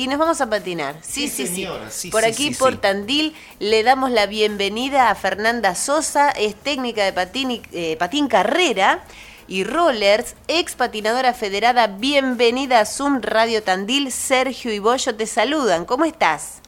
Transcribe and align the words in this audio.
y 0.00 0.08
nos 0.08 0.18
vamos 0.18 0.40
a 0.40 0.48
patinar. 0.48 0.94
Sí, 1.02 1.28
sí, 1.28 1.46
sí. 1.46 1.56
señora, 1.56 1.90
sí, 1.90 2.10
por 2.10 2.22
sí, 2.22 2.28
aquí, 2.30 2.54
sí, 2.54 2.58
por 2.58 2.72
sí. 2.72 2.78
Tandil, 2.78 3.36
le 3.58 3.82
damos 3.82 4.10
la 4.10 4.24
bienvenida 4.24 5.10
a 5.10 5.14
Fernanda 5.14 5.74
Sosa, 5.74 6.30
es 6.30 6.54
técnica 6.54 7.04
de 7.04 7.12
patín, 7.12 7.50
y- 7.50 7.62
eh, 7.72 7.96
patín 7.98 8.26
carrera 8.26 9.00
y 9.46 9.62
rollers, 9.64 10.36
ex 10.48 10.74
patinadora 10.74 11.34
federada. 11.34 11.86
Bienvenida 11.86 12.80
a 12.80 12.86
Zoom 12.86 13.20
Radio 13.20 13.62
Tandil. 13.62 14.10
Sergio 14.10 14.72
y 14.72 14.78
Bollo 14.78 15.14
te 15.14 15.26
saludan. 15.26 15.84
¿Cómo 15.84 16.06
estás? 16.06 16.62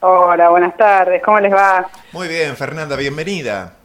Hola, 0.00 0.48
buenas 0.48 0.76
tardes, 0.76 1.22
¿cómo 1.22 1.38
les 1.38 1.52
va? 1.52 1.88
Muy 2.10 2.26
bien, 2.26 2.56
Fernanda, 2.56 2.96
bienvenida. 2.96 3.75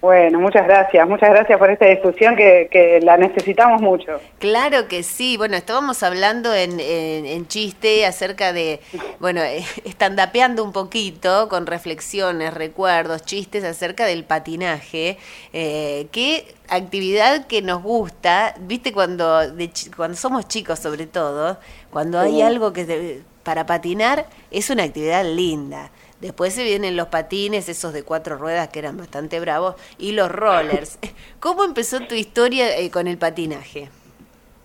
Bueno, 0.00 0.40
muchas 0.40 0.66
gracias, 0.66 1.06
muchas 1.06 1.28
gracias 1.28 1.58
por 1.58 1.70
esta 1.70 1.84
discusión 1.84 2.34
que, 2.34 2.68
que 2.72 3.00
la 3.02 3.18
necesitamos 3.18 3.82
mucho. 3.82 4.18
Claro 4.38 4.88
que 4.88 5.02
sí. 5.02 5.36
Bueno, 5.36 5.56
estábamos 5.58 6.02
hablando 6.02 6.54
en, 6.54 6.80
en- 6.80 7.26
en 7.26 7.46
chiste 7.48 8.06
acerca 8.06 8.54
de, 8.54 8.80
bueno, 9.18 9.42
eh, 9.42 9.62
estandapeando 9.84 10.64
un 10.64 10.72
poquito 10.72 11.50
con 11.50 11.66
reflexiones, 11.66 12.54
recuerdos, 12.54 13.24
chistes 13.26 13.62
acerca 13.62 14.06
del 14.06 14.24
patinaje. 14.24 15.18
Eh, 15.52 16.06
qué 16.12 16.54
actividad 16.68 17.46
que 17.46 17.60
nos 17.60 17.82
gusta, 17.82 18.54
viste, 18.60 18.94
cuando, 18.94 19.50
de 19.52 19.70
cuando 19.94 20.16
somos 20.16 20.48
chicos 20.48 20.78
sobre 20.78 21.06
todo, 21.08 21.58
cuando 21.90 22.18
hay 22.18 22.40
algo 22.40 22.72
que 22.72 23.20
para 23.42 23.66
patinar 23.66 24.24
es 24.50 24.70
una 24.70 24.84
actividad 24.84 25.26
linda. 25.26 25.90
Después 26.20 26.52
se 26.54 26.64
vienen 26.64 26.96
los 26.96 27.08
patines, 27.08 27.68
esos 27.68 27.92
de 27.92 28.02
cuatro 28.02 28.36
ruedas 28.36 28.68
que 28.68 28.78
eran 28.78 28.96
bastante 28.98 29.40
bravos, 29.40 29.74
y 29.98 30.12
los 30.12 30.30
rollers. 30.30 30.98
¿Cómo 31.40 31.64
empezó 31.64 32.00
tu 32.00 32.14
historia 32.14 32.76
eh, 32.76 32.90
con 32.90 33.06
el 33.06 33.16
patinaje? 33.16 33.88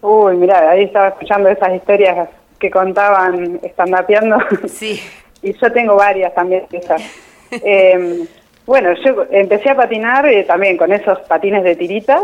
Uy, 0.02 0.36
mirá, 0.36 0.70
ahí 0.70 0.84
estaba 0.84 1.08
escuchando 1.10 1.50
esas 1.50 1.74
historias 1.74 2.30
que 2.60 2.70
contaban 2.70 3.60
estandapeando. 3.64 4.38
Sí. 4.68 5.02
y 5.42 5.54
yo 5.54 5.72
tengo 5.72 5.96
varias 5.96 6.34
también 6.36 6.66
esas. 6.72 7.02
Eh, 7.52 8.26
bueno, 8.66 8.94
yo 9.06 9.26
empecé 9.32 9.70
a 9.70 9.76
patinar 9.76 10.26
eh, 10.28 10.44
también 10.44 10.76
con 10.76 10.92
esos 10.92 11.20
patines 11.22 11.64
de 11.64 11.76
tiritas. 11.76 12.24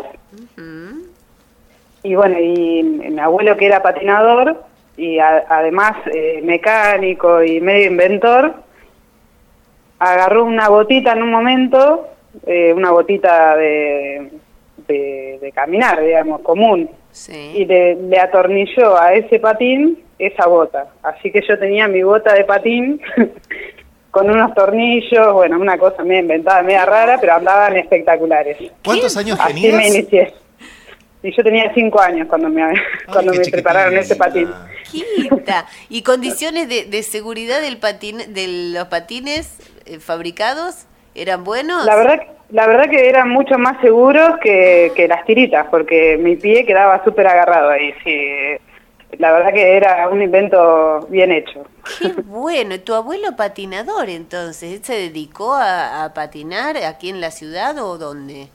Y 2.03 2.15
bueno, 2.15 2.39
y 2.39 2.81
mi 2.83 3.19
abuelo 3.19 3.55
que 3.55 3.67
era 3.67 3.81
patinador 3.83 4.63
y 4.97 5.19
a- 5.19 5.45
además 5.47 5.93
eh, 6.13 6.41
mecánico 6.43 7.43
y 7.43 7.61
medio 7.61 7.87
inventor, 7.91 8.55
agarró 10.01 10.45
una 10.45 10.67
botita 10.67 11.11
en 11.11 11.21
un 11.21 11.29
momento, 11.29 12.07
eh, 12.47 12.73
una 12.73 12.89
botita 12.89 13.55
de, 13.55 14.31
de, 14.87 15.37
de 15.39 15.51
caminar, 15.51 16.01
digamos, 16.03 16.41
común, 16.41 16.89
y 17.29 17.65
le, 17.65 17.95
le 17.95 18.19
atornilló 18.19 18.99
a 18.99 19.13
ese 19.13 19.39
patín 19.39 19.99
esa 20.17 20.47
bota. 20.47 20.87
Así 21.03 21.31
que 21.31 21.41
yo 21.47 21.57
tenía 21.59 21.87
mi 21.87 22.01
bota 22.01 22.33
de 22.33 22.45
patín 22.45 22.99
con 24.11 24.27
unos 24.27 24.55
tornillos, 24.55 25.33
bueno, 25.33 25.59
una 25.59 25.77
cosa 25.77 26.03
media 26.03 26.21
inventada, 26.21 26.63
media 26.63 26.85
rara, 26.85 27.17
pero 27.21 27.35
andaban 27.35 27.77
espectaculares. 27.77 28.57
¿Cuántos 28.83 29.15
años 29.17 29.37
Así 29.39 29.53
tenías? 29.53 29.75
me 29.75 29.87
inicié. 29.87 30.33
Y 31.21 31.31
yo 31.35 31.43
tenía 31.43 31.71
cinco 31.75 32.01
años 32.01 32.27
cuando 32.27 32.49
me, 32.49 32.63
cuando 33.11 33.33
me 33.33 33.45
prepararon 33.45 33.95
ese 33.97 34.15
patín. 34.15 34.49
Quita. 34.89 35.67
¿Y 35.89 36.01
condiciones 36.01 36.67
de, 36.67 36.85
de 36.85 37.03
seguridad 37.03 37.61
del 37.61 37.77
patín, 37.77 38.17
de 38.33 38.73
los 38.73 38.87
patines 38.87 39.70
fabricados 39.99 40.85
eran 41.15 41.43
buenos? 41.43 41.85
La 41.85 41.95
verdad, 41.95 42.21
la 42.49 42.67
verdad 42.67 42.89
que 42.89 43.09
eran 43.09 43.29
mucho 43.29 43.57
más 43.57 43.79
seguros 43.81 44.37
que, 44.41 44.91
que 44.95 45.07
las 45.07 45.25
tiritas, 45.25 45.67
porque 45.69 46.17
mi 46.17 46.35
pie 46.35 46.65
quedaba 46.65 47.03
súper 47.03 47.27
agarrado 47.27 47.69
ahí. 47.69 47.93
Sí. 48.03 48.57
La 49.17 49.33
verdad 49.33 49.51
que 49.53 49.75
era 49.75 50.07
un 50.07 50.21
invento 50.21 51.05
bien 51.09 51.31
hecho. 51.31 51.65
Qué 51.99 52.07
bueno. 52.25 52.75
¿Y 52.75 52.79
¿Tu 52.79 52.93
abuelo 52.93 53.35
patinador 53.35 54.09
entonces? 54.09 54.73
¿Él 54.73 54.83
se 54.83 54.93
dedicó 54.93 55.53
a, 55.53 56.05
a 56.05 56.13
patinar 56.13 56.77
aquí 56.77 57.09
en 57.09 57.19
la 57.19 57.31
ciudad 57.31 57.77
o 57.79 57.97
dónde? 57.97 58.47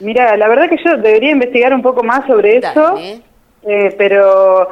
Mira, 0.00 0.36
la 0.36 0.48
verdad 0.48 0.68
que 0.68 0.76
yo 0.84 0.96
debería 0.96 1.30
investigar 1.30 1.72
un 1.72 1.80
poco 1.80 2.02
más 2.02 2.26
sobre 2.26 2.58
eso, 2.58 2.80
Dale. 2.94 3.22
eh, 3.62 3.94
pero 3.96 4.68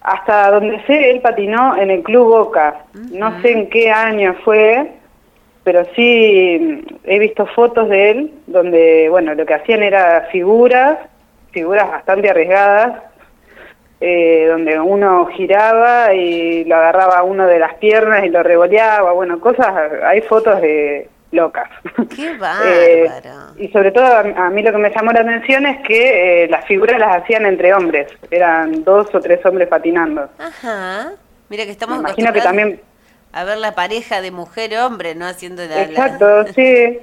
hasta 0.00 0.50
donde 0.50 0.80
sé, 0.86 1.10
él 1.10 1.20
patinó 1.20 1.76
en 1.76 1.90
el 1.90 2.02
Club 2.02 2.28
Boca. 2.28 2.84
No 3.12 3.40
sé 3.42 3.52
en 3.52 3.68
qué 3.68 3.90
año 3.90 4.34
fue, 4.44 4.92
pero 5.64 5.84
sí 5.94 6.84
he 7.04 7.18
visto 7.18 7.46
fotos 7.46 7.88
de 7.88 8.10
él 8.10 8.32
donde, 8.46 9.08
bueno, 9.10 9.34
lo 9.34 9.44
que 9.44 9.54
hacían 9.54 9.82
era 9.82 10.28
figuras, 10.32 10.98
figuras 11.50 11.90
bastante 11.90 12.30
arriesgadas, 12.30 13.02
eh, 14.00 14.46
donde 14.48 14.78
uno 14.78 15.26
giraba 15.26 16.14
y 16.14 16.64
lo 16.64 16.76
agarraba 16.76 17.18
a 17.18 17.22
uno 17.24 17.46
de 17.46 17.58
las 17.58 17.74
piernas 17.74 18.24
y 18.24 18.28
lo 18.28 18.42
revoleaba, 18.42 19.12
bueno, 19.12 19.40
cosas, 19.40 19.74
hay 20.04 20.20
fotos 20.22 20.60
de 20.60 21.08
locas. 21.32 21.68
Qué 22.14 22.28
Eh, 22.64 23.06
bárbaro. 23.08 23.54
y 23.58 23.68
sobre 23.68 23.90
todo 23.92 24.04
a, 24.06 24.20
a 24.20 24.50
mí 24.50 24.62
lo 24.62 24.72
que 24.72 24.78
me 24.78 24.90
llamó 24.90 25.12
la 25.12 25.20
atención 25.20 25.66
es 25.66 25.80
que 25.86 26.44
eh, 26.44 26.48
las 26.48 26.64
figuras 26.66 26.98
las 26.98 27.16
hacían 27.22 27.44
entre 27.46 27.74
hombres, 27.74 28.08
eran 28.30 28.84
dos 28.84 29.14
o 29.14 29.20
tres 29.20 29.44
hombres 29.44 29.68
patinando. 29.68 30.28
Ajá. 30.38 31.12
Mira 31.48 31.64
que 31.64 31.70
estamos 31.72 31.96
Me 31.98 32.00
imagino 32.08 32.32
que 32.32 32.40
también, 32.40 32.80
a 33.32 33.44
ver 33.44 33.58
la 33.58 33.74
pareja 33.74 34.20
de 34.20 34.30
mujer-hombre, 34.30 35.14
¿no? 35.14 35.26
Haciendo 35.26 35.64
la... 35.64 35.82
exacto, 35.82 36.46
sí. 36.54 36.98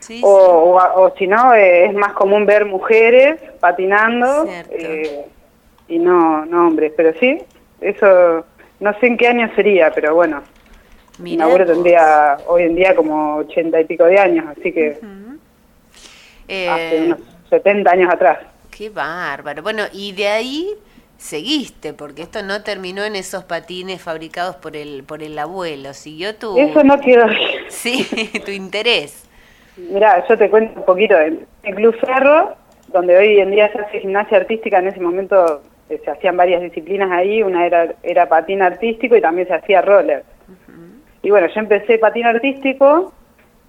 Sí, 0.00 0.20
O, 0.22 0.28
o, 0.76 1.02
o 1.02 1.14
si 1.16 1.26
no, 1.26 1.54
eh, 1.54 1.86
es 1.86 1.94
más 1.94 2.12
común 2.12 2.44
ver 2.44 2.66
mujeres 2.66 3.40
patinando 3.58 4.46
y 5.88 5.98
no, 5.98 6.44
no 6.44 6.66
hombres, 6.68 6.92
pero 6.94 7.12
sí, 7.18 7.38
eso 7.80 8.44
no 8.80 8.98
sé 9.00 9.06
en 9.06 9.16
qué 9.16 9.28
año 9.28 9.50
sería, 9.54 9.90
pero 9.92 10.14
bueno. 10.14 10.42
Mi 11.18 11.36
Mirá 11.36 11.44
abuelo 11.44 11.66
tendría 11.66 12.42
hoy 12.46 12.62
en 12.64 12.74
día 12.76 12.94
como 12.94 13.36
ochenta 13.36 13.80
y 13.80 13.84
pico 13.84 14.04
de 14.04 14.18
años, 14.18 14.46
así 14.48 14.72
que 14.72 15.02
Eh, 16.48 16.68
hace 16.68 17.00
unos 17.02 17.18
70 17.50 17.90
años 17.90 18.12
atrás. 18.12 18.38
Qué 18.70 18.90
bárbaro. 18.90 19.62
Bueno, 19.62 19.84
y 19.92 20.12
de 20.12 20.28
ahí 20.28 20.68
seguiste, 21.16 21.94
porque 21.94 22.22
esto 22.22 22.42
no 22.42 22.62
terminó 22.62 23.04
en 23.04 23.16
esos 23.16 23.44
patines 23.44 24.02
fabricados 24.02 24.56
por 24.56 24.76
el 24.76 25.04
por 25.04 25.22
el 25.22 25.38
abuelo. 25.38 25.94
Siguió 25.94 26.36
tu 26.36 26.58
Eso 26.58 26.82
no 26.84 27.00
quedó 27.00 27.26
sí, 27.68 28.06
tu 28.44 28.50
interés. 28.50 29.28
Mira, 29.76 30.24
yo 30.28 30.38
te 30.38 30.50
cuento 30.50 30.80
un 30.80 30.84
poquito. 30.86 31.18
En 31.18 31.46
el 31.62 31.74
Club 31.74 31.96
Ferro, 32.00 32.56
donde 32.88 33.16
hoy 33.16 33.38
en 33.40 33.50
día 33.50 33.70
se 33.72 33.78
hace 33.80 34.00
gimnasia 34.00 34.38
artística, 34.38 34.78
en 34.78 34.88
ese 34.88 35.00
momento 35.00 35.62
eh, 35.88 36.00
se 36.04 36.10
hacían 36.10 36.36
varias 36.36 36.62
disciplinas 36.62 37.10
ahí. 37.10 37.42
Una 37.42 37.66
era, 37.66 37.94
era 38.02 38.28
patín 38.28 38.62
artístico 38.62 39.16
y 39.16 39.20
también 39.20 39.48
se 39.48 39.54
hacía 39.54 39.82
roller. 39.82 40.24
Y 41.24 41.30
bueno, 41.30 41.48
yo 41.48 41.58
empecé 41.58 41.98
patín 41.98 42.26
artístico 42.26 43.12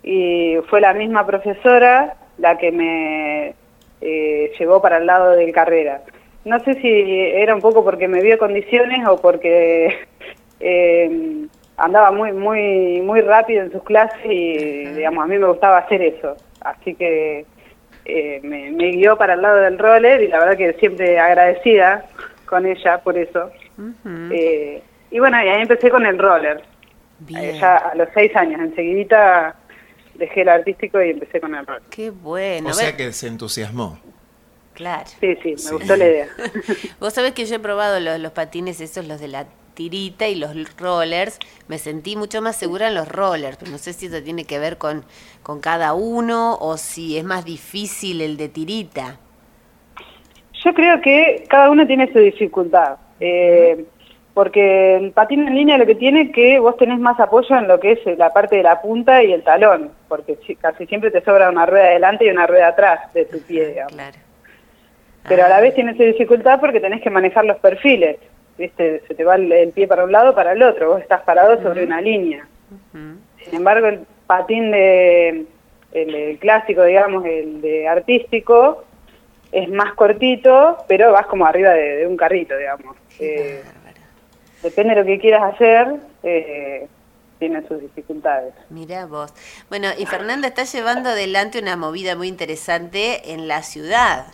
y 0.03 0.57
fue 0.69 0.81
la 0.81 0.93
misma 0.93 1.25
profesora 1.25 2.17
la 2.37 2.57
que 2.57 2.69
me 2.69 3.55
eh, 4.01 4.51
llevó 4.59 4.81
para 4.81 4.97
el 4.97 5.05
lado 5.05 5.31
del 5.31 5.53
carrera. 5.53 6.01
No 6.43 6.59
sé 6.59 6.73
si 6.75 6.87
era 6.89 7.55
un 7.55 7.61
poco 7.61 7.83
porque 7.83 8.09
me 8.09 8.21
vio 8.21 8.37
condiciones 8.37 9.07
o 9.07 9.21
porque 9.21 10.05
eh, 10.59 11.47
andaba 11.77 12.11
muy 12.11 12.33
muy 12.33 13.01
muy 13.01 13.21
rápido 13.21 13.63
en 13.63 13.71
sus 13.71 13.83
clases 13.83 14.19
y 14.25 14.85
digamos 14.89 15.23
a 15.23 15.27
mí 15.27 15.37
me 15.37 15.47
gustaba 15.47 15.77
hacer 15.77 16.01
eso. 16.01 16.35
Así 16.59 16.93
que 16.93 17.45
eh, 18.03 18.41
me, 18.43 18.69
me 18.71 18.91
guió 18.91 19.17
para 19.17 19.35
el 19.35 19.41
lado 19.41 19.61
del 19.61 19.79
roller 19.79 20.21
y 20.21 20.27
la 20.27 20.39
verdad 20.39 20.57
que 20.57 20.73
siempre 20.73 21.17
agradecida 21.17 22.05
con 22.47 22.65
ella 22.65 22.97
por 22.97 23.17
eso. 23.17 23.49
Y 25.09 25.19
bueno, 25.19 25.41
y 25.41 25.47
ahí 25.47 25.61
empecé 25.61 25.89
con 25.89 26.05
el 26.05 26.19
roller. 26.19 26.61
Bien. 27.19 27.55
Eh, 27.55 27.57
ya 27.59 27.77
a 27.77 27.95
los 27.95 28.09
seis 28.13 28.35
años, 28.35 28.59
enseguidita 28.61 29.55
dejé 30.15 30.41
el 30.41 30.49
artístico 30.49 31.01
y 31.01 31.09
empecé 31.11 31.39
con 31.41 31.55
el 31.55 31.65
roller. 31.65 31.83
Qué 31.89 32.09
bueno. 32.09 32.69
O 32.69 32.73
sea 32.73 32.95
que 32.95 33.11
se 33.13 33.27
entusiasmó. 33.27 33.99
Claro. 34.73 35.05
Sí, 35.21 35.35
sí, 35.41 35.51
me 35.51 35.57
Sí. 35.57 35.73
gustó 35.73 35.95
la 35.95 36.05
idea. 36.05 36.27
Vos 36.99 37.13
sabés 37.13 37.33
que 37.33 37.45
yo 37.45 37.55
he 37.55 37.59
probado 37.59 37.99
los, 37.99 38.19
los 38.19 38.31
patines 38.33 38.81
esos, 38.81 39.07
los 39.07 39.19
de 39.21 39.29
la 39.29 39.45
tirita 39.73 40.27
y 40.27 40.35
los 40.35 40.53
rollers. 40.77 41.39
Me 41.67 41.77
sentí 41.77 42.15
mucho 42.15 42.41
más 42.41 42.55
segura 42.57 42.87
en 42.89 42.95
los 42.95 43.07
rollers, 43.09 43.57
pero 43.57 43.71
no 43.71 43.77
sé 43.77 43.93
si 43.93 44.07
eso 44.07 44.21
tiene 44.23 44.43
que 44.45 44.59
ver 44.59 44.77
con, 44.77 45.05
con 45.43 45.59
cada 45.61 45.93
uno 45.93 46.57
o 46.59 46.77
si 46.77 47.17
es 47.17 47.23
más 47.23 47.45
difícil 47.45 48.21
el 48.21 48.35
de 48.37 48.49
tirita. 48.49 49.17
Yo 50.63 50.73
creo 50.73 51.01
que 51.01 51.45
cada 51.49 51.69
uno 51.69 51.85
tiene 51.85 52.11
su 52.11 52.19
dificultad. 52.19 52.97
Eh, 53.19 53.85
porque 54.35 54.97
el 54.97 55.11
patín 55.13 55.47
en 55.47 55.55
línea 55.55 55.77
lo 55.79 55.85
que 55.87 55.95
tiene 55.95 56.21
es 56.23 56.31
que 56.31 56.59
vos 56.59 56.77
tenés 56.77 56.99
más 56.99 57.19
apoyo 57.19 57.57
en 57.57 57.67
lo 57.67 57.79
que 57.79 57.93
es 57.93 58.17
la 58.19 58.31
parte 58.31 58.57
de 58.57 58.63
la 58.63 58.79
punta 58.81 59.23
y 59.23 59.31
el 59.33 59.41
talón, 59.43 59.89
porque 60.07 60.37
si- 60.45 60.55
casi 60.57 60.85
siempre 60.85 61.09
te 61.09 61.21
sobra 61.21 61.49
una 61.49 61.65
rueda 61.65 61.85
adelante 61.87 62.25
y 62.25 62.29
una 62.29 62.45
rueda 62.45 62.67
atrás 62.67 63.11
de 63.13 63.25
tu 63.25 63.39
pie, 63.41 63.69
digamos. 63.69 63.93
Claro. 63.93 64.17
Pero 65.27 65.45
a 65.45 65.49
la 65.49 65.57
Ah, 65.57 65.61
vez 65.61 65.73
tienes 65.73 65.97
dificultad 65.97 66.59
porque 66.59 66.79
tenés 66.79 67.01
que 67.01 67.09
manejar 67.09 67.45
los 67.45 67.57
perfiles. 67.57 68.17
¿Viste? 68.57 69.01
Se 69.07 69.15
te 69.15 69.23
va 69.23 69.35
el, 69.35 69.51
el 69.51 69.71
pie 69.71 69.87
para 69.87 70.03
un 70.05 70.11
lado 70.11 70.35
para 70.35 70.51
el 70.53 70.61
otro. 70.63 70.89
Vos 70.91 71.01
estás 71.01 71.21
parado 71.23 71.61
sobre 71.63 71.83
una 71.83 71.99
línea. 71.99 72.47
Sin 73.43 73.55
embargo, 73.55 73.87
el 73.87 74.01
patín 74.27 74.69
de 74.71 75.45
el, 75.93 76.13
el 76.15 76.37
clásico, 76.39 76.83
digamos, 76.83 77.25
el 77.25 77.61
de 77.61 77.87
artístico, 77.87 78.83
es 79.51 79.67
más 79.69 79.93
cortito, 79.95 80.77
pero 80.87 81.11
vas 81.11 81.25
como 81.27 81.45
arriba 81.45 81.71
de, 81.71 81.97
de 81.97 82.07
un 82.07 82.15
carrito, 82.17 82.55
digamos. 82.57 82.95
Eh. 83.19 83.61
Depende 84.65 84.95
de 84.95 85.01
lo 85.01 85.05
que 85.05 85.19
quieras 85.19 85.53
hacer, 85.53 85.95
eh, 86.23 86.87
tiene 87.39 87.61
sus 87.67 87.79
dificultades. 87.81 88.53
Mira 88.69 89.05
vos. 89.05 89.33
Bueno, 89.69 89.87
y 89.97 90.05
Fernanda 90.05 90.47
está 90.47 90.63
llevando 90.63 91.09
adelante 91.09 91.59
una 91.59 91.75
movida 91.77 92.15
muy 92.15 92.27
interesante 92.27 93.33
en 93.33 93.47
la 93.47 93.61
ciudad. 93.63 94.25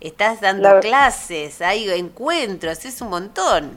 Estás 0.00 0.40
dando 0.40 0.68
La- 0.74 0.80
clases, 0.80 1.62
hay 1.62 1.88
encuentros, 1.90 2.84
es 2.84 3.00
un 3.00 3.10
montón. 3.10 3.70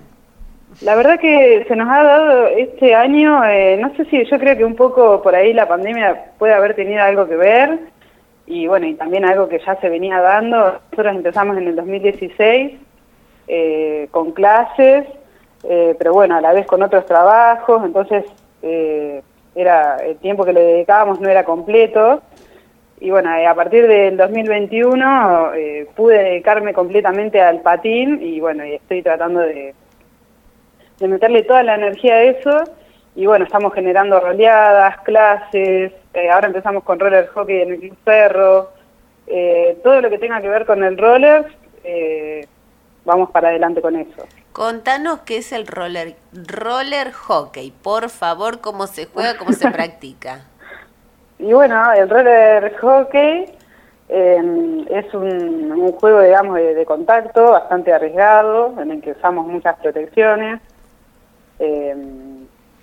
La 0.82 0.96
verdad 0.96 1.20
que 1.20 1.64
se 1.68 1.76
nos 1.76 1.88
ha 1.90 2.04
dado 2.04 2.48
este 2.48 2.96
año, 2.96 3.44
eh, 3.46 3.78
no 3.80 3.96
sé 3.96 4.04
si 4.06 4.26
yo 4.26 4.38
creo 4.40 4.58
que 4.58 4.66
un 4.66 4.76
poco 4.76 5.22
por 5.22 5.36
ahí 5.36 5.54
la 5.54 5.68
pandemia 5.68 6.32
puede 6.40 6.54
haber 6.54 6.76
tenido 6.76 7.02
algo 7.04 7.28
que 7.28 7.36
ver 7.36 7.80
y 8.48 8.68
bueno, 8.68 8.88
y 8.88 8.96
también 8.96 9.24
algo 9.26 9.48
que 9.48 9.60
ya 9.66 9.80
se 9.80 9.88
venía 9.90 10.20
dando. 10.20 10.82
Nosotros 10.92 11.16
empezamos 11.16 11.58
en 11.58 11.68
el 11.68 11.76
2016 11.76 12.74
eh, 13.48 14.08
con 14.12 14.32
clases, 14.32 15.06
eh, 15.68 15.96
pero 15.98 16.14
bueno, 16.14 16.36
a 16.36 16.42
la 16.42 16.54
vez 16.54 16.66
con 16.66 16.84
otros 16.84 17.06
trabajos, 17.06 17.84
entonces 17.84 18.26
eh, 18.62 19.22
era 19.56 19.98
el 19.98 20.18
tiempo 20.18 20.46
que 20.46 20.54
le 20.54 20.62
dedicábamos 20.62 21.20
no 21.20 21.30
era 21.30 21.44
completo. 21.44 22.22
Y 23.00 23.10
bueno, 23.10 23.34
eh, 23.36 23.46
a 23.46 23.54
partir 23.54 23.88
del 23.88 24.18
2021 24.18 25.54
eh, 25.54 25.88
pude 25.96 26.24
dedicarme 26.24 26.74
completamente 26.74 27.42
al 27.42 27.62
patín 27.62 28.20
y 28.22 28.40
bueno, 28.40 28.66
y 28.66 28.74
estoy 28.74 29.02
tratando 29.02 29.42
de, 29.42 29.76
de 31.00 31.08
meterle 31.08 31.44
toda 31.44 31.64
la 31.64 31.76
energía 31.76 32.16
a 32.16 32.24
eso. 32.24 32.64
Y 33.16 33.26
bueno, 33.26 33.46
estamos 33.46 33.74
generando 33.74 34.20
roleadas, 34.20 35.00
clases, 35.02 35.94
eh, 36.14 36.30
ahora 36.30 36.48
empezamos 36.48 36.84
con 36.84 37.00
roller 37.00 37.28
hockey 37.28 37.62
en 37.62 37.72
el 37.72 37.80
Club 37.80 38.68
eh, 39.28 39.78
todo 39.84 40.02
lo 40.02 40.10
que 40.10 40.18
tenga 40.18 40.40
que 40.42 40.50
ver 40.50 40.66
con 40.66 40.84
el 40.84 40.98
roller, 40.98 41.46
eh, 41.84 42.46
vamos 43.06 43.30
para 43.32 43.50
adelante 43.50 43.82
con 43.82 43.96
eso. 43.96 44.26
Contanos 44.52 45.20
qué 45.22 45.38
es 45.38 45.52
el 45.52 45.68
roller, 45.68 46.16
roller 46.34 47.12
hockey, 47.12 47.72
por 47.72 48.10
favor, 48.10 48.62
cómo 48.62 48.88
se 48.88 49.06
juega, 49.06 49.38
cómo 49.38 49.54
se 49.54 49.70
practica. 49.72 50.46
Y 51.40 51.54
bueno, 51.54 51.92
el 51.94 52.10
roller 52.10 52.76
hockey 52.78 53.46
eh, 54.10 54.86
es 54.90 55.14
un, 55.14 55.72
un 55.72 55.92
juego, 55.94 56.22
digamos, 56.22 56.56
de, 56.56 56.74
de 56.74 56.86
contacto 56.86 57.52
bastante 57.52 57.94
arriesgado, 57.94 58.74
en 58.82 58.92
el 58.92 59.02
que 59.02 59.12
usamos 59.12 59.46
muchas 59.46 59.76
protecciones, 59.78 60.62
eh, 61.60 61.96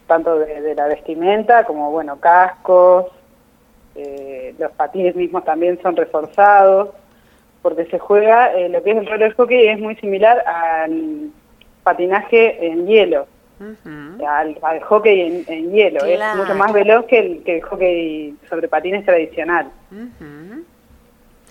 tanto 0.06 0.38
de, 0.38 0.60
de 0.60 0.74
la 0.74 0.86
vestimenta 0.86 1.64
como, 1.64 1.90
bueno, 1.90 2.18
cascos, 2.20 3.06
eh, 3.94 4.54
los 4.58 4.72
patines 4.72 5.14
mismos 5.14 5.44
también 5.44 5.80
son 5.82 5.96
reforzados, 5.96 6.90
porque 7.62 7.86
se 7.86 7.98
juega, 7.98 8.52
eh, 8.54 8.68
lo 8.68 8.82
que 8.82 8.90
es 8.90 8.96
el 8.98 9.06
roller 9.06 9.34
hockey 9.34 9.68
es 9.68 9.78
muy 9.78 9.96
similar 9.96 10.42
al 10.46 11.30
patinaje 11.84 12.66
en 12.66 12.86
hielo 12.86 13.26
al, 14.26 14.58
al 14.62 14.80
hockey 14.80 15.20
en, 15.20 15.44
en 15.46 15.72
hielo. 15.72 16.00
Claro. 16.00 16.32
Es 16.32 16.36
mucho 16.48 16.54
más 16.54 16.72
veloz 16.72 17.06
que 17.06 17.18
el, 17.18 17.42
que 17.44 17.56
el 17.56 17.62
hockey 17.62 18.36
sobre 18.48 18.68
patines 18.68 19.04
tradicional. 19.04 19.70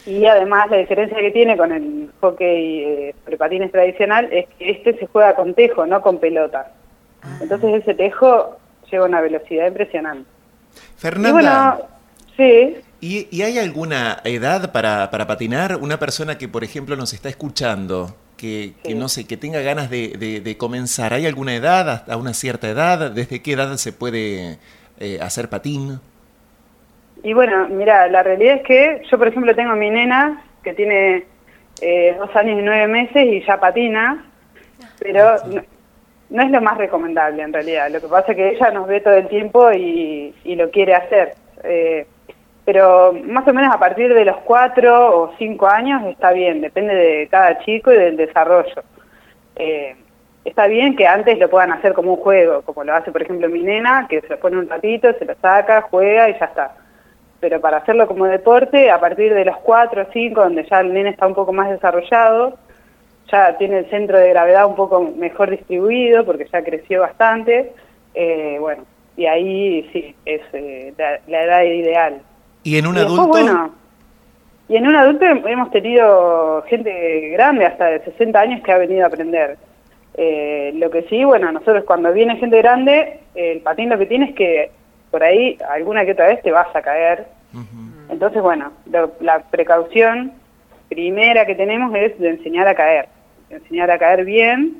Y 0.05 0.25
además 0.25 0.69
la 0.71 0.77
diferencia 0.77 1.17
que 1.17 1.31
tiene 1.31 1.55
con 1.55 1.71
el 1.71 2.09
hockey 2.19 2.83
eh, 2.83 3.15
sobre 3.23 3.37
patines 3.37 3.71
tradicional 3.71 4.27
es 4.31 4.47
que 4.57 4.71
este 4.71 4.97
se 4.97 5.05
juega 5.07 5.35
con 5.35 5.53
tejo, 5.53 5.85
no 5.85 6.01
con 6.01 6.17
pelota. 6.17 6.71
Entonces 7.39 7.81
ese 7.81 7.93
tejo 7.93 8.57
lleva 8.91 9.05
una 9.05 9.21
velocidad 9.21 9.67
impresionante. 9.67 10.27
Y 10.73 10.99
Fernanda, 11.01 11.31
bueno, 11.31 11.81
sí, 12.35 12.77
¿y, 13.01 13.27
y 13.31 13.41
hay 13.41 13.57
alguna 13.59 14.19
edad 14.23 14.71
para, 14.71 15.09
para 15.11 15.27
patinar? 15.27 15.75
Una 15.77 15.97
persona 15.99 16.37
que, 16.37 16.47
por 16.47 16.63
ejemplo, 16.63 16.95
nos 16.95 17.13
está 17.13 17.29
escuchando, 17.29 18.15
que, 18.37 18.73
que 18.83 18.95
no 18.95 19.09
sé, 19.09 19.25
que 19.27 19.37
tenga 19.37 19.61
ganas 19.61 19.89
de, 19.89 20.09
de- 20.17 20.39
de 20.41 20.57
comenzar, 20.57 21.13
¿hay 21.13 21.25
alguna 21.25 21.53
edad, 21.55 21.89
hasta 21.89 22.17
una 22.17 22.33
cierta 22.33 22.69
edad? 22.69 23.11
¿Desde 23.11 23.41
qué 23.41 23.53
edad 23.53 23.75
se 23.77 23.91
puede 23.93 24.57
eh, 24.99 25.19
hacer 25.21 25.49
patín? 25.49 25.99
Y 27.23 27.33
bueno, 27.33 27.67
mira, 27.69 28.07
la 28.07 28.23
realidad 28.23 28.55
es 28.57 28.63
que 28.63 29.01
yo, 29.11 29.17
por 29.17 29.27
ejemplo, 29.27 29.55
tengo 29.55 29.71
a 29.71 29.75
mi 29.75 29.89
nena 29.91 30.43
que 30.63 30.73
tiene 30.73 31.25
eh, 31.81 32.15
dos 32.17 32.35
años 32.35 32.59
y 32.59 32.63
nueve 32.63 32.87
meses 32.87 33.25
y 33.27 33.45
ya 33.45 33.59
patina, 33.59 34.25
pero 34.99 35.35
no, 35.47 35.61
no 36.31 36.41
es 36.43 36.49
lo 36.51 36.61
más 36.61 36.77
recomendable 36.77 37.43
en 37.43 37.53
realidad. 37.53 37.91
Lo 37.91 38.01
que 38.01 38.07
pasa 38.07 38.31
es 38.31 38.37
que 38.37 38.49
ella 38.49 38.71
nos 38.71 38.87
ve 38.87 39.01
todo 39.01 39.13
el 39.13 39.27
tiempo 39.27 39.71
y, 39.71 40.33
y 40.43 40.55
lo 40.55 40.71
quiere 40.71 40.95
hacer. 40.95 41.35
Eh, 41.63 42.07
pero 42.65 43.13
más 43.13 43.47
o 43.47 43.53
menos 43.53 43.73
a 43.73 43.79
partir 43.79 44.13
de 44.13 44.25
los 44.25 44.37
cuatro 44.37 45.21
o 45.21 45.33
cinco 45.37 45.67
años 45.67 46.03
está 46.05 46.31
bien, 46.31 46.61
depende 46.61 46.93
de 46.93 47.27
cada 47.27 47.59
chico 47.59 47.91
y 47.91 47.97
del 47.97 48.17
desarrollo. 48.17 48.83
Eh, 49.55 49.95
está 50.45 50.67
bien 50.67 50.95
que 50.95 51.07
antes 51.07 51.39
lo 51.39 51.49
puedan 51.49 51.71
hacer 51.71 51.93
como 51.93 52.13
un 52.13 52.19
juego, 52.19 52.61
como 52.61 52.83
lo 52.83 52.93
hace 52.93 53.11
por 53.11 53.21
ejemplo 53.21 53.49
mi 53.49 53.63
nena, 53.63 54.07
que 54.07 54.21
se 54.21 54.29
lo 54.29 54.39
pone 54.39 54.57
un 54.57 54.69
ratito, 54.69 55.11
se 55.17 55.25
lo 55.25 55.35
saca, 55.41 55.81
juega 55.89 56.29
y 56.29 56.33
ya 56.39 56.45
está. 56.45 56.75
Pero 57.39 57.59
para 57.59 57.77
hacerlo 57.77 58.07
como 58.07 58.25
deporte, 58.25 58.91
a 58.91 58.99
partir 58.99 59.33
de 59.33 59.45
los 59.45 59.57
4 59.57 60.03
o 60.03 60.05
5, 60.13 60.41
donde 60.41 60.67
ya 60.69 60.81
el 60.81 60.93
nene 60.93 61.09
está 61.09 61.25
un 61.25 61.33
poco 61.33 61.51
más 61.51 61.71
desarrollado, 61.71 62.57
ya 63.31 63.57
tiene 63.57 63.79
el 63.79 63.89
centro 63.89 64.19
de 64.19 64.29
gravedad 64.29 64.67
un 64.67 64.75
poco 64.75 65.01
mejor 65.01 65.49
distribuido, 65.49 66.23
porque 66.23 66.45
ya 66.51 66.63
creció 66.63 67.01
bastante, 67.01 67.73
eh, 68.13 68.57
bueno, 68.59 68.83
y 69.17 69.25
ahí 69.25 69.89
sí, 69.91 70.15
es 70.25 70.41
eh, 70.53 70.93
la 70.97 71.43
edad 71.43 71.63
ideal. 71.63 72.21
¿Y 72.63 72.77
en 72.77 72.87
un 72.87 72.95
Y 72.95 72.99
después, 72.99 73.19
adulto? 73.19 73.27
bueno, 73.37 73.75
y 74.69 74.75
en 74.77 74.87
un 74.87 74.95
adulto 74.95 75.25
hemos 75.25 75.71
tenido 75.71 76.63
gente 76.67 77.29
grande, 77.29 77.65
hasta 77.65 77.85
de 77.87 77.99
60 78.03 78.39
años, 78.39 78.61
que 78.63 78.71
ha 78.71 78.77
venido 78.77 79.03
a 79.03 79.07
aprender. 79.07 79.57
Eh, 80.15 80.71
lo 80.75 80.89
que 80.91 81.03
sí, 81.03 81.23
bueno, 81.23 81.51
nosotros 81.51 81.83
cuando 81.85 82.11
viene 82.13 82.35
gente 82.37 82.57
grande, 82.57 83.19
el 83.35 83.61
patín 83.61 83.89
lo 83.89 83.97
que 83.97 84.05
tiene 84.05 84.25
es 84.29 84.35
que 84.35 84.71
por 85.09 85.23
ahí 85.23 85.57
alguna 85.69 86.05
que 86.05 86.11
otra 86.13 86.27
vez 86.27 86.41
te 86.41 86.51
vas 86.51 86.73
a 86.75 86.81
caer. 86.81 87.25
Entonces, 88.09 88.41
bueno, 88.41 88.71
lo- 88.91 89.13
la 89.21 89.39
precaución 89.39 90.33
primera 90.89 91.45
que 91.45 91.55
tenemos 91.55 91.93
es 91.95 92.17
de 92.19 92.29
enseñar 92.29 92.67
a 92.67 92.75
caer, 92.75 93.07
de 93.49 93.55
enseñar 93.57 93.89
a 93.91 93.97
caer 93.97 94.25
bien 94.25 94.77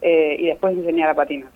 eh, 0.00 0.36
y 0.38 0.46
después 0.46 0.74
enseñar 0.76 1.10
a 1.10 1.14
patinar. 1.14 1.48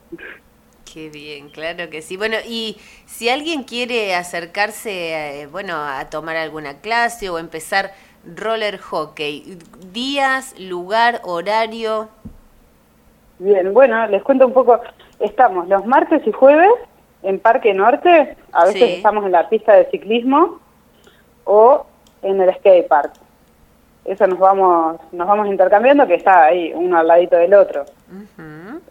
Qué 0.93 1.11
bien, 1.11 1.51
claro 1.51 1.91
que 1.91 2.01
sí. 2.01 2.17
Bueno, 2.17 2.37
y 2.47 2.77
si 3.07 3.29
alguien 3.29 3.65
quiere 3.65 4.15
acercarse, 4.15 5.43
eh, 5.43 5.47
bueno, 5.47 5.75
a 5.77 6.09
tomar 6.09 6.37
alguna 6.37 6.79
clase 6.81 7.29
o 7.29 7.39
empezar 7.39 7.93
roller 8.25 8.79
hockey, 8.79 9.59
días, 9.93 10.59
lugar, 10.59 11.21
horario. 11.25 12.09
Bien, 13.39 13.75
bueno, 13.75 14.07
les 14.07 14.23
cuento 14.23 14.47
un 14.47 14.53
poco. 14.53 14.81
Estamos 15.21 15.69
los 15.69 15.85
martes 15.87 16.27
y 16.27 16.33
jueves 16.33 16.71
en 17.23 17.41
Parque 17.41 17.75
Norte, 17.75 18.37
a 18.53 18.65
veces 18.67 18.83
Sí. 18.83 18.95
estamos 18.95 19.25
en 19.27 19.33
la 19.33 19.49
pista 19.49 19.75
de 19.75 19.87
ciclismo 19.91 20.61
o 21.45 21.85
en 22.23 22.41
el 22.41 22.55
skate 22.57 22.87
park. 22.87 23.13
Eso 24.05 24.27
nos 24.29 24.39
vamos, 24.39 25.01
nos 25.13 25.27
vamos 25.27 25.49
intercambiando, 25.49 26.07
que 26.07 26.15
está 26.15 26.45
ahí, 26.45 26.73
uno 26.75 26.97
al 26.99 27.09
ladito 27.09 27.37
del 27.37 27.55
otro. 27.55 27.85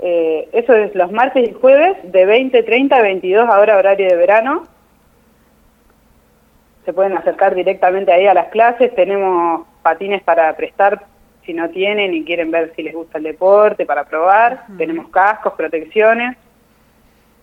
Eh, 0.01 0.49
eso 0.53 0.73
es 0.73 0.93
los 0.95 1.11
martes 1.11 1.49
y 1.49 1.53
jueves 1.53 1.97
de 2.03 2.27
20.30 2.27 2.93
a 2.93 3.01
22 3.01 3.49
ahora 3.49 3.77
horario 3.77 4.07
de 4.07 4.15
verano. 4.15 4.67
Se 6.85 6.93
pueden 6.93 7.17
acercar 7.17 7.55
directamente 7.55 8.11
ahí 8.11 8.27
a 8.27 8.33
las 8.33 8.47
clases. 8.47 8.93
Tenemos 8.93 9.65
patines 9.81 10.21
para 10.23 10.55
prestar 10.55 11.05
si 11.45 11.53
no 11.53 11.69
tienen 11.69 12.13
y 12.13 12.23
quieren 12.23 12.51
ver 12.51 12.73
si 12.75 12.83
les 12.83 12.93
gusta 12.93 13.17
el 13.17 13.23
deporte, 13.23 13.85
para 13.85 14.03
probar. 14.03 14.65
Tenemos 14.77 15.09
cascos, 15.09 15.53
protecciones. 15.53 16.37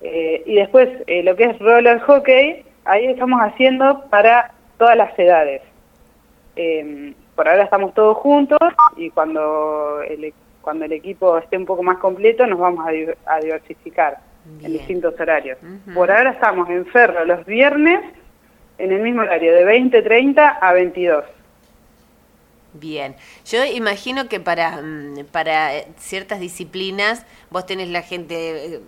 Eh, 0.00 0.42
y 0.46 0.54
después 0.56 0.88
eh, 1.06 1.22
lo 1.22 1.36
que 1.36 1.44
es 1.44 1.58
roller 1.60 2.00
hockey, 2.00 2.64
ahí 2.84 3.06
estamos 3.06 3.40
haciendo 3.40 4.04
para 4.10 4.52
todas 4.76 4.96
las 4.96 5.16
edades. 5.18 5.62
Eh, 6.56 7.14
por 7.36 7.48
ahora 7.48 7.64
estamos 7.64 7.94
todos 7.94 8.16
juntos 8.18 8.58
y 8.96 9.10
cuando 9.10 10.02
el, 10.02 10.34
cuando 10.62 10.84
el 10.86 10.92
equipo 10.92 11.36
esté 11.38 11.56
un 11.58 11.66
poco 11.66 11.82
más 11.82 11.98
completo 11.98 12.46
nos 12.46 12.58
vamos 12.58 12.86
a, 12.86 12.90
di- 12.90 13.06
a 13.26 13.40
diversificar 13.40 14.18
en 14.62 14.72
distintos 14.72 15.14
horarios. 15.20 15.58
Por 15.94 16.10
ahora 16.10 16.30
estamos 16.30 16.68
en 16.70 16.86
Ferro 16.86 17.24
los 17.24 17.44
viernes 17.44 18.00
en 18.78 18.90
el 18.92 19.00
mismo 19.02 19.20
horario, 19.22 19.52
de 19.54 19.64
20.30 19.66 20.58
a 20.60 20.72
22. 20.72 21.24
Bien, 22.74 23.14
yo 23.44 23.64
imagino 23.66 24.28
que 24.28 24.40
para, 24.40 24.80
mm, 24.80 25.26
para 25.30 25.76
eh, 25.76 25.86
ciertas 25.98 26.40
disciplinas 26.40 27.26
vos 27.50 27.66
tenés 27.66 27.88
la 27.90 28.00
gente 28.02 28.76
eh, 28.76 28.80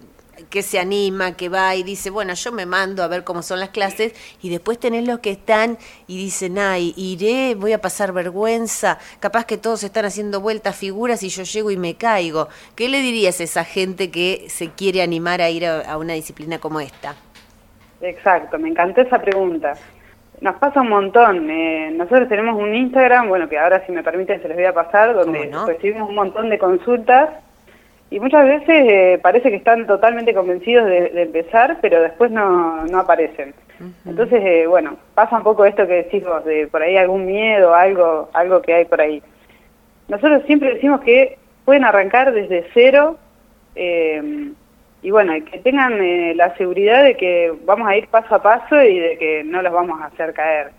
que 0.50 0.62
se 0.62 0.78
anima, 0.78 1.36
que 1.36 1.48
va 1.48 1.74
y 1.74 1.82
dice, 1.82 2.10
bueno, 2.10 2.34
yo 2.34 2.52
me 2.52 2.66
mando 2.66 3.02
a 3.02 3.08
ver 3.08 3.24
cómo 3.24 3.42
son 3.42 3.60
las 3.60 3.70
clases 3.70 4.14
y 4.42 4.50
después 4.50 4.78
tenés 4.78 5.06
los 5.06 5.18
que 5.20 5.30
están 5.30 5.78
y 6.06 6.16
dicen, 6.16 6.58
ay, 6.58 6.92
iré, 6.96 7.54
voy 7.54 7.72
a 7.72 7.80
pasar 7.80 8.12
vergüenza, 8.12 8.98
capaz 9.20 9.44
que 9.46 9.56
todos 9.58 9.82
están 9.84 10.04
haciendo 10.04 10.40
vueltas 10.40 10.76
figuras 10.76 11.22
y 11.22 11.28
yo 11.28 11.42
llego 11.44 11.70
y 11.70 11.76
me 11.76 11.94
caigo. 11.96 12.48
¿Qué 12.74 12.88
le 12.88 13.00
dirías 13.00 13.40
a 13.40 13.44
esa 13.44 13.64
gente 13.64 14.10
que 14.10 14.46
se 14.48 14.72
quiere 14.72 15.02
animar 15.02 15.40
a 15.40 15.50
ir 15.50 15.66
a, 15.66 15.80
a 15.80 15.98
una 15.98 16.14
disciplina 16.14 16.58
como 16.58 16.80
esta? 16.80 17.16
Exacto, 18.00 18.58
me 18.58 18.68
encantó 18.68 19.00
esa 19.00 19.18
pregunta. 19.20 19.74
Nos 20.40 20.56
pasa 20.56 20.80
un 20.80 20.88
montón. 20.88 21.48
eh, 21.50 21.90
nosotros 21.96 22.28
tenemos 22.28 22.56
un 22.60 22.74
Instagram, 22.74 23.28
bueno, 23.28 23.48
que 23.48 23.58
ahora 23.58 23.84
si 23.86 23.92
me 23.92 24.02
permiten 24.02 24.42
se 24.42 24.48
les 24.48 24.56
voy 24.56 24.66
a 24.66 24.74
pasar, 24.74 25.14
donde 25.14 25.48
¿Cómo 25.50 25.50
no? 25.50 25.66
recibimos 25.66 26.08
un 26.08 26.14
montón 26.16 26.50
de 26.50 26.58
consultas 26.58 27.30
y 28.10 28.20
muchas 28.20 28.44
veces 28.44 28.68
eh, 28.68 29.18
parece 29.22 29.50
que 29.50 29.56
están 29.56 29.86
totalmente 29.86 30.34
convencidos 30.34 30.86
de, 30.86 31.22
empezar, 31.22 31.78
pero 31.80 32.00
después 32.02 32.30
no, 32.30 32.84
no 32.86 33.00
aparecen. 33.00 33.54
Entonces, 34.06 34.40
eh, 34.44 34.66
bueno, 34.68 34.96
pasa 35.14 35.36
un 35.36 35.42
poco 35.42 35.64
esto 35.64 35.86
que 35.86 36.04
decís 36.04 36.24
vos, 36.24 36.44
de 36.44 36.68
por 36.68 36.82
ahí 36.82 36.96
algún 36.96 37.26
miedo, 37.26 37.74
algo, 37.74 38.30
algo 38.32 38.62
que 38.62 38.72
hay 38.72 38.84
por 38.84 39.00
ahí. 39.00 39.22
Nosotros 40.06 40.42
siempre 40.46 40.74
decimos 40.74 41.00
que 41.00 41.38
pueden 41.64 41.84
arrancar 41.84 42.32
desde 42.32 42.66
cero 42.72 43.18
eh, 43.74 44.52
y 45.02 45.10
bueno, 45.10 45.32
que 45.50 45.58
tengan 45.58 45.98
la 46.36 46.56
seguridad 46.56 47.02
de 47.02 47.16
que 47.16 47.52
vamos 47.64 47.88
a 47.88 47.96
ir 47.96 48.06
paso 48.08 48.34
a 48.36 48.42
paso 48.42 48.80
y 48.80 48.98
de 48.98 49.18
que 49.18 49.42
no 49.44 49.60
los 49.60 49.72
vamos 49.72 50.00
a 50.00 50.06
hacer 50.06 50.32
caer. 50.32 50.70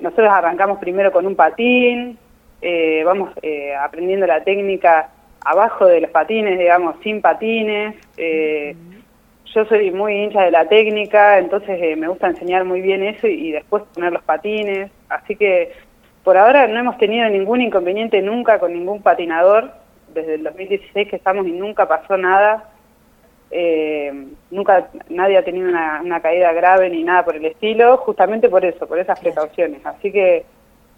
nosotros 0.00 0.28
arrancamos 0.28 0.78
primero 0.78 1.12
con 1.12 1.26
un 1.26 1.36
patín, 1.36 2.18
eh, 2.62 3.02
vamos 3.04 3.30
eh, 3.42 3.74
aprendiendo 3.74 4.26
la 4.26 4.42
técnica 4.42 5.10
abajo 5.44 5.86
de 5.86 6.00
los 6.00 6.10
patines, 6.10 6.58
digamos, 6.58 6.96
sin 7.02 7.20
patines. 7.20 7.94
Eh, 8.16 8.74
yo 9.54 9.64
soy 9.66 9.90
muy 9.90 10.14
hincha 10.14 10.42
de 10.42 10.50
la 10.50 10.68
técnica, 10.68 11.38
entonces 11.38 11.96
me 11.96 12.08
gusta 12.08 12.28
enseñar 12.28 12.64
muy 12.64 12.80
bien 12.80 13.02
eso 13.02 13.26
y, 13.26 13.52
después 13.52 13.84
poner 13.94 14.12
los 14.12 14.22
patines. 14.22 14.90
Así 15.08 15.36
que 15.36 15.72
por 16.24 16.36
ahora 16.36 16.66
no 16.66 16.78
hemos 16.78 16.98
tenido 16.98 17.28
ningún 17.28 17.60
inconveniente 17.60 18.20
nunca 18.22 18.58
con 18.58 18.72
ningún 18.72 19.02
patinador. 19.02 19.70
Desde 20.12 20.36
el 20.36 20.44
2016 20.44 21.08
que 21.08 21.16
estamos 21.16 21.46
y 21.46 21.52
nunca 21.52 21.86
pasó 21.86 22.16
nada. 22.16 22.70
nunca 24.50 24.88
nadie 25.10 25.36
ha 25.36 25.44
tenido 25.44 25.68
una, 25.68 26.00
una, 26.02 26.20
caída 26.20 26.52
grave 26.52 26.88
ni 26.90 27.04
nada 27.04 27.24
por 27.24 27.36
el 27.36 27.44
estilo, 27.44 27.98
justamente 27.98 28.48
por 28.48 28.64
eso, 28.64 28.86
por 28.86 28.98
esas 28.98 29.20
precauciones. 29.20 29.84
Así 29.84 30.10
que 30.10 30.44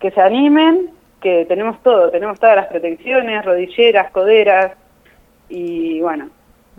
que 0.00 0.11
se 0.11 0.21
animen, 0.21 0.91
que 1.20 1.44
tenemos 1.46 1.82
todo, 1.82 2.10
tenemos 2.10 2.38
todas 2.38 2.56
las 2.56 2.66
protecciones, 2.66 3.44
rodilleras, 3.44 4.10
coderas, 4.10 4.72
y 5.48 6.00
bueno, 6.00 6.30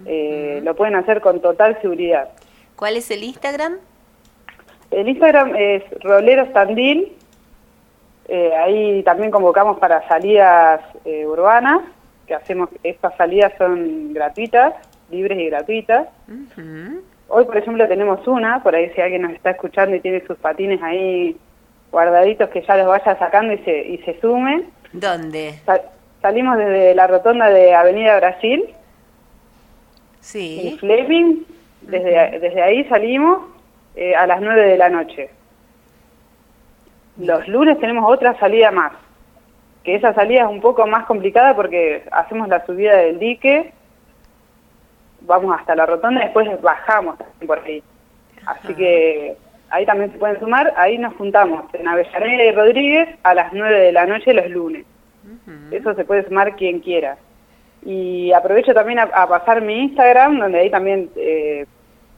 eh, 0.06 0.62
lo 0.64 0.76
pueden 0.76 0.96
hacer 0.96 1.22
con 1.22 1.42
total 1.42 1.78
seguridad. 1.82 2.30
¿Cuál 2.76 2.98
es 2.98 3.12
el 3.12 3.24
Instagram? 3.24 3.78
El 4.92 5.10
Instagram 5.10 5.56
es 5.56 5.84
Roleros 6.02 6.52
Tandil, 6.54 7.12
eh, 8.28 8.54
ahí 8.56 9.04
también 9.04 9.32
convocamos 9.32 9.80
para 9.80 10.08
salidas 10.08 10.82
eh, 11.04 11.26
urbanas, 11.26 11.82
que 12.28 12.36
hacemos, 12.36 12.70
estas 12.84 13.16
salidas 13.18 13.54
son 13.58 14.14
gratuitas, 14.14 14.74
libres 15.10 15.40
y 15.40 15.46
gratuitas. 15.48 16.08
Hoy, 17.28 17.46
por 17.46 17.58
ejemplo, 17.58 17.88
tenemos 17.88 18.26
una, 18.28 18.62
por 18.64 18.76
ahí 18.76 18.90
si 18.92 19.02
alguien 19.02 19.24
nos 19.24 19.34
está 19.34 19.52
escuchando 19.52 19.96
y 19.96 20.00
tiene 20.00 20.26
sus 20.26 20.38
patines 20.38 20.82
ahí 20.82 21.36
guardaditos 21.92 22.50
que 22.50 22.62
ya 22.62 22.78
los 22.78 22.88
vaya 22.88 23.18
sacando 23.18 23.54
y 23.54 23.58
se, 23.60 23.80
y 23.88 23.98
se 24.00 24.20
sume. 24.20 24.64
¿Dónde? 24.94 25.60
salimos 26.22 26.58
desde 26.58 26.96
la 26.96 27.08
rotonda 27.08 27.50
de 27.50 27.74
Avenida 27.74 28.18
Brasil. 28.18 28.66
Sí. 30.20 30.70
En 30.70 30.80
Fleming. 30.80 31.44
Desde, 31.82 32.40
desde 32.40 32.62
ahí 32.62 32.84
salimos 32.86 33.40
eh, 33.96 34.16
a 34.16 34.28
las 34.28 34.42
9 34.42 34.62
de 34.62 34.78
la 34.78 34.90
noche. 34.90 35.30
Los 37.18 37.48
lunes 37.48 37.80
tenemos 37.80 38.10
otra 38.12 38.38
salida 38.40 38.72
más. 38.72 38.94
Que 39.84 39.96
esa 39.96 40.14
salida 40.14 40.42
es 40.42 40.50
un 40.50 40.62
poco 40.62 40.86
más 40.88 41.06
complicada 41.06 41.56
porque 41.56 42.04
hacemos 42.12 42.48
la 42.48 42.66
subida 42.66 42.98
del 42.98 43.18
dique, 43.18 43.72
vamos 45.22 45.58
hasta 45.58 45.76
la 45.76 45.86
rotonda 45.86 46.22
y 46.22 46.24
después 46.26 46.62
bajamos 46.62 47.16
por 47.46 47.60
ahí. 47.60 47.82
Así 48.46 48.74
que 48.74 49.38
ahí 49.72 49.86
también 49.86 50.12
se 50.12 50.18
pueden 50.18 50.40
sumar, 50.40 50.74
ahí 50.78 50.98
nos 50.98 51.14
juntamos 51.16 51.66
en 51.74 51.88
Avellaneda 51.88 52.44
y 52.44 52.52
Rodríguez 52.52 53.10
a 53.24 53.34
las 53.34 53.54
9 53.54 53.80
de 53.80 53.92
la 53.92 54.06
noche 54.06 54.34
los 54.34 54.50
lunes. 54.50 54.86
Eso 55.72 55.94
se 55.96 56.06
puede 56.06 56.26
sumar 56.28 56.56
quien 56.56 56.80
quiera. 56.80 57.18
Y 57.84 58.32
aprovecho 58.34 58.74
también 58.74 59.00
a, 59.00 59.28
pasar 59.28 59.62
mi 59.62 59.84
Instagram, 59.84 60.40
donde 60.40 60.60
ahí 60.60 60.70
también 60.70 61.10
eh, 61.16 61.66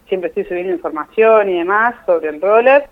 siempre 0.07 0.29
estoy 0.29 0.45
subiendo 0.45 0.73
información 0.73 1.49
y 1.49 1.59
demás 1.59 1.95
sobre 2.05 2.29
el 2.29 2.41
roller, 2.41 2.87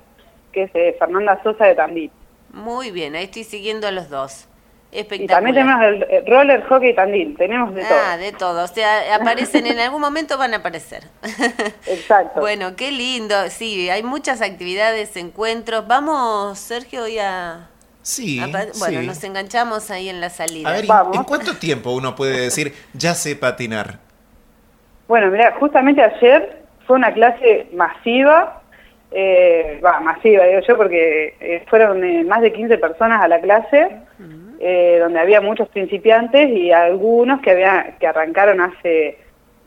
que 0.52 0.64
es 0.64 0.72
eh, 0.74 0.96
Fernanda 1.00 1.42
Sosa 1.44 1.66
de 1.66 1.76
Tandil. 1.76 2.12
Muy 2.52 2.92
bien, 2.92 3.16
ahí 3.16 3.26
estoy 3.26 3.44
siguiendo 3.44 3.88
a 3.88 3.92
los 3.92 4.10
dos. 4.10 4.48
Y 4.92 5.28
también 5.28 5.56
tenemos 5.56 5.84
el, 5.84 6.26
roller 6.26 6.64
hockey 6.68 6.96
tandil, 6.96 7.36
tenemos 7.38 7.76
de 7.76 7.84
todo. 7.84 7.98
Ah, 8.08 8.18
de 8.18 8.32
todo. 8.32 8.64
O 8.64 8.68
sea, 8.68 9.16
aparecen 9.16 9.68
en 9.68 9.80
algún 9.80 10.02
momento 10.02 10.38
van 10.38 10.54
a 10.56 10.58
aparecer. 10.58 11.04
Exacto. 11.86 12.40
bueno, 12.40 12.76
qué 12.76 12.92
lindo. 12.92 13.36
Sí, 13.50 13.90
hay 13.90 14.02
muchas 14.02 14.42
actividades, 14.42 15.16
encuentros. 15.16 15.88
Vamos, 15.88 16.58
Sergio, 16.58 17.04
hoy 17.04 17.20
a... 17.20 17.70
Sí. 18.02 18.42
bueno, 18.80 19.04
nos 19.04 19.24
enganchamos 19.24 19.92
ahí 19.92 20.10
en 20.10 20.20
la 20.22 20.32
salida. 20.32 20.70
A 20.70 20.72
ver, 20.72 20.86
¿en 21.14 21.24
cuánto 21.24 21.58
tiempo 21.58 21.92
uno 21.92 22.16
puede 22.16 22.42
decir, 22.42 22.74
ya 22.94 23.14
sé 23.14 23.36
patinar? 23.36 24.00
Bueno, 25.08 25.30
mira, 25.30 25.54
justamente 25.60 26.02
ayer 26.02 26.64
fue 26.88 26.96
una 26.96 27.14
clase 27.14 27.68
masiva, 27.74 28.62
eh, 29.12 29.80
va, 29.84 30.00
masiva 30.00 30.46
digo 30.46 30.62
yo, 30.68 30.78
porque 30.78 31.36
eh, 31.40 31.64
fueron 31.68 32.04
eh, 32.04 32.24
más 32.24 32.42
de 32.42 32.52
15 32.52 32.78
personas 32.80 33.22
a 33.22 33.28
la 33.28 33.40
clase. 33.42 33.98
Eh, 34.62 34.98
donde 35.00 35.20
había 35.20 35.40
muchos 35.40 35.70
principiantes 35.70 36.50
y 36.50 36.72
algunos 36.72 37.40
que, 37.42 37.52
había, 37.52 37.96
que 37.98 38.08
arrancaron 38.08 38.60
hace 38.60 39.18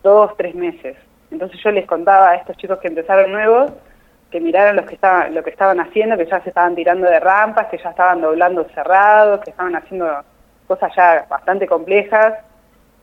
dos, 0.03 0.37
tres 0.37 0.53
meses. 0.53 0.95
Entonces 1.31 1.59
yo 1.63 1.71
les 1.71 1.87
contaba 1.87 2.29
a 2.29 2.35
estos 2.35 2.55
chicos 2.57 2.77
que 2.79 2.89
empezaron 2.89 3.31
nuevos 3.31 3.71
que 4.33 4.41
miraron 4.41 4.75
los 4.75 4.87
que 4.87 4.95
estaban, 4.95 5.35
lo 5.35 5.43
que 5.43 5.51
estaban 5.51 5.79
haciendo, 5.79 6.17
que 6.17 6.25
ya 6.25 6.41
se 6.41 6.49
estaban 6.49 6.73
tirando 6.73 7.07
de 7.07 7.19
rampas, 7.19 7.67
que 7.67 7.77
ya 7.77 7.91
estaban 7.91 8.19
doblando 8.19 8.65
cerrados, 8.73 9.41
que 9.41 9.51
estaban 9.51 9.75
haciendo 9.75 10.07
cosas 10.65 10.91
ya 10.95 11.27
bastante 11.29 11.67
complejas, 11.67 12.33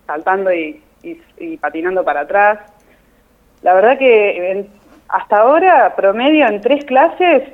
saltando 0.08 0.52
y, 0.52 0.82
patinando 1.60 2.04
para 2.04 2.22
atrás. 2.22 2.58
La 3.62 3.74
verdad 3.74 3.96
que 3.96 4.66
hasta 5.06 5.38
ahora, 5.38 5.94
promedio 5.94 6.48
en 6.48 6.60
tres 6.60 6.84
clases, 6.84 7.44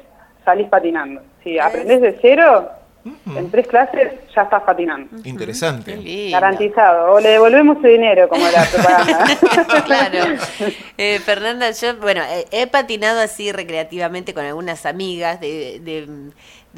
salís 0.43 0.69
patinando. 0.69 1.21
Si 1.45 1.59
aprendés 1.59 2.01
de 2.01 2.19
cero, 2.23 2.71
en 3.37 3.51
tres 3.51 3.67
clases 3.69 4.13
ya 4.35 4.43
estás 4.43 4.63
patinando. 4.63 5.17
Interesante. 5.25 6.31
Garantizado. 6.31 7.13
O 7.13 7.21
le 7.21 7.31
devolvemos 7.31 7.79
su 7.81 7.87
dinero, 7.87 8.29
como 8.29 8.45
la 8.49 8.65
propaganda. 8.65 9.83
claro. 9.85 10.35
Eh, 10.99 11.19
Fernanda, 11.21 11.71
yo, 11.71 11.97
bueno, 11.99 12.23
he 12.51 12.67
patinado 12.67 13.21
así 13.21 13.53
recreativamente 13.53 14.35
con 14.35 14.45
algunas 14.45 14.87
amigas 14.87 15.41
de, 15.41 15.81
de 15.81 16.33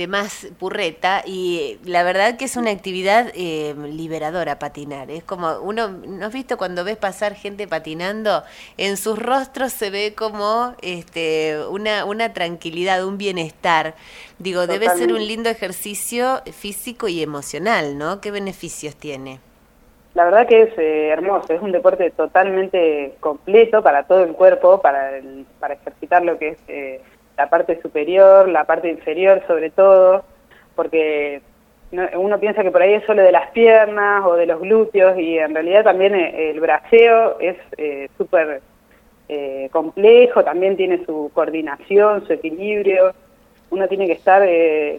más 0.06 0.46
purreta 0.58 1.22
y 1.26 1.78
la 1.84 2.02
verdad 2.02 2.36
que 2.36 2.44
es 2.44 2.56
una 2.56 2.70
actividad 2.70 3.32
eh, 3.34 3.74
liberadora 3.90 4.58
patinar. 4.58 5.10
Es 5.10 5.24
como 5.24 5.58
uno, 5.60 5.88
¿no 5.88 6.26
has 6.26 6.32
visto 6.32 6.56
cuando 6.56 6.84
ves 6.84 6.96
pasar 6.96 7.34
gente 7.34 7.66
patinando? 7.66 8.44
En 8.76 8.96
sus 8.96 9.18
rostros 9.18 9.72
se 9.72 9.90
ve 9.90 10.14
como 10.14 10.74
este, 10.82 11.58
una, 11.70 12.04
una 12.04 12.32
tranquilidad, 12.32 13.04
un 13.04 13.18
bienestar. 13.18 13.94
Digo, 14.38 14.66
debe 14.66 14.88
ser 14.90 15.12
un 15.12 15.26
lindo 15.26 15.50
ejercicio 15.50 16.42
físico 16.52 17.08
y 17.08 17.22
emocional, 17.22 17.98
¿no? 17.98 18.20
¿Qué 18.20 18.30
beneficios 18.30 18.94
tiene? 18.94 19.40
La 20.14 20.24
verdad 20.24 20.48
que 20.48 20.62
es 20.62 20.78
eh, 20.78 21.08
hermoso, 21.08 21.52
es 21.52 21.62
un 21.62 21.70
deporte 21.70 22.10
totalmente 22.10 23.14
completo 23.20 23.82
para 23.82 24.04
todo 24.04 24.24
el 24.24 24.32
cuerpo, 24.32 24.80
para, 24.80 25.12
para 25.60 25.74
ejercitar 25.74 26.24
lo 26.24 26.38
que 26.38 26.48
es... 26.48 26.58
Eh, 26.68 27.00
la 27.38 27.48
parte 27.48 27.80
superior, 27.80 28.48
la 28.48 28.64
parte 28.64 28.90
inferior 28.90 29.42
sobre 29.46 29.70
todo, 29.70 30.24
porque 30.74 31.40
uno 31.92 32.38
piensa 32.38 32.62
que 32.62 32.70
por 32.70 32.82
ahí 32.82 32.94
es 32.94 33.04
solo 33.04 33.22
de 33.22 33.32
las 33.32 33.50
piernas 33.52 34.24
o 34.26 34.34
de 34.34 34.46
los 34.46 34.60
glúteos 34.60 35.18
y 35.18 35.38
en 35.38 35.54
realidad 35.54 35.84
también 35.84 36.14
eh, 36.14 36.50
el 36.50 36.60
braceo 36.60 37.38
es 37.40 37.56
eh, 37.78 38.08
súper 38.18 38.60
eh, 39.28 39.68
complejo, 39.72 40.44
también 40.44 40.76
tiene 40.76 41.04
su 41.06 41.30
coordinación, 41.32 42.26
su 42.26 42.32
equilibrio, 42.32 43.14
uno 43.70 43.86
tiene 43.88 44.06
que 44.06 44.12
estar 44.12 44.42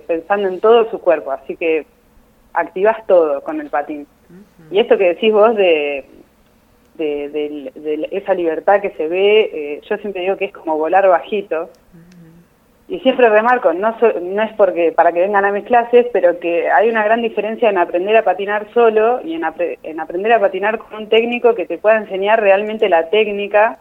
pensando 0.06 0.48
en 0.48 0.60
todo 0.60 0.90
su 0.92 1.00
cuerpo, 1.00 1.32
así 1.32 1.56
que 1.56 1.86
activas 2.54 3.06
todo 3.08 3.42
con 3.42 3.60
el 3.60 3.70
patín. 3.70 4.06
Y 4.70 4.80
esto 4.80 4.96
que 4.96 5.16
decís 5.16 5.34
vos 5.34 5.56
de, 5.56 6.06
de, 6.96 8.08
esa 8.12 8.36
libertad 8.36 8.80
que 8.80 8.92
se 8.92 9.08
ve, 9.08 9.82
yo 9.90 9.98
siempre 9.98 10.22
digo 10.22 10.38
que 10.38 10.46
es 10.46 10.54
como 10.54 10.78
volar 10.78 11.08
bajito, 11.08 11.72
y 12.90 13.00
siempre 13.02 13.30
remarco, 13.30 13.72
no, 13.72 13.96
no 14.20 14.42
es 14.42 14.52
porque 14.54 14.92
para 14.92 15.12
que 15.12 15.22
vengan 15.22 15.46
a 15.46 15.52
mis 15.52 15.64
clases, 15.64 16.08
pero 16.12 16.40
que 16.40 16.72
hay 16.72 16.90
una 16.90 17.04
gran 17.04 17.22
diferencia 17.22 17.70
en 17.70 17.78
aprender 17.78 18.18
a 18.18 18.24
patinar 18.24 18.66
solo 18.74 19.22
y 19.24 19.36
en, 19.36 19.44
en 19.84 20.00
aprender 20.00 20.34
a 20.34 20.40
patinar 20.40 20.80
con 20.80 21.04
un 21.04 21.08
técnico 21.08 21.54
que 21.54 21.68
te 21.68 21.78
pueda 21.78 21.98
enseñar 21.98 22.42
realmente 22.42 22.90
la 22.90 23.12
técnica 23.12 23.78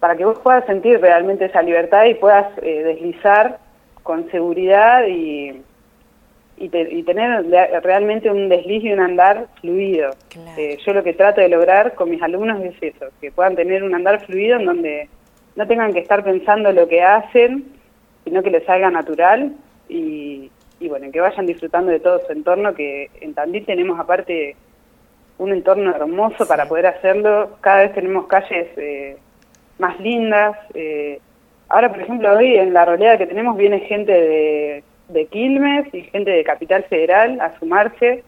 para 0.00 0.16
que 0.16 0.24
vos 0.24 0.40
puedas 0.40 0.66
sentir 0.66 1.00
realmente 1.00 1.44
esa 1.44 1.62
libertad 1.62 2.06
y 2.06 2.14
puedas 2.14 2.46
eh, 2.60 2.82
deslizar 2.82 3.58
con 4.02 4.28
seguridad 4.32 5.06
y, 5.06 5.62
y, 6.56 7.02
tener 7.04 7.46
realmente 7.84 8.30
un 8.30 8.48
desliz 8.48 8.82
y 8.82 8.92
un 8.92 9.00
andar 9.00 9.46
fluido. 9.60 10.10
Eh, 10.58 10.76
yo 10.84 10.92
lo 10.92 11.04
que 11.04 11.12
trato 11.12 11.40
de 11.40 11.48
lograr 11.48 11.94
con 11.94 12.10
mis 12.10 12.20
alumnos 12.20 12.60
es 12.64 12.74
eso, 12.82 13.06
que 13.20 13.30
puedan 13.30 13.54
tener 13.54 13.84
un 13.84 13.94
andar 13.94 14.26
fluido 14.26 14.58
en 14.58 14.66
donde 14.66 15.08
no 15.54 15.66
tengan 15.68 15.92
que 15.92 16.00
estar 16.00 16.24
pensando 16.24 16.72
lo 16.72 16.88
que 16.88 17.00
hacen, 17.00 17.64
sino 18.24 18.42
que 18.42 18.50
les 18.50 18.64
salga 18.64 18.90
natural 18.90 19.52
y, 19.88 20.50
bueno, 20.88 21.10
que 21.12 21.20
vayan 21.20 21.46
disfrutando 21.46 21.90
de 21.90 22.00
todo 22.00 22.20
su 22.26 22.32
entorno, 22.32 22.74
que 22.74 23.10
en 23.20 23.34
Tandil 23.34 23.64
tenemos 23.64 23.98
aparte 23.98 24.56
un 25.38 25.52
entorno 25.52 25.94
hermoso 25.94 26.46
para 26.46 26.66
poder 26.66 26.86
hacerlo. 26.86 27.56
Cada 27.60 27.82
vez 27.82 27.94
tenemos 27.94 28.26
calles 28.26 28.68
eh, 28.76 29.16
más 29.78 29.98
lindas. 30.00 30.56
Eh, 30.74 31.20
ahora, 31.68 31.90
por 31.90 32.00
ejemplo, 32.00 32.32
hoy 32.36 32.56
en 32.56 32.72
la 32.72 32.84
roleada 32.84 33.18
que 33.18 33.26
tenemos 33.26 33.56
viene 33.56 33.80
gente 33.80 34.12
de, 34.12 34.84
de 35.08 35.26
Quilmes 35.26 35.92
y 35.94 36.02
gente 36.02 36.30
de 36.30 36.44
Capital 36.44 36.84
Federal 36.84 37.40
a 37.40 37.58
sumarse. 37.58 38.22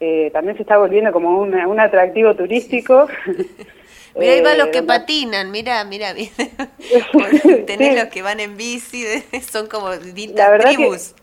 Eh, 0.00 0.30
también 0.32 0.56
se 0.56 0.62
está 0.62 0.78
volviendo 0.78 1.12
como 1.12 1.40
un, 1.40 1.54
un 1.54 1.80
atractivo 1.80 2.34
turístico. 2.34 3.08
Mira, 4.18 4.32
ahí 4.32 4.42
van 4.42 4.58
los 4.58 4.68
que 4.68 4.82
patinan, 4.82 5.50
mira, 5.50 5.82
mira. 5.84 6.14
Tenés 7.66 7.90
Sí. 7.90 7.96
los 7.96 8.04
que 8.08 8.22
van 8.22 8.40
en 8.40 8.56
bici, 8.56 9.04
son 9.42 9.66
como 9.68 9.90
distintas 9.96 10.58
tribus. 10.60 11.14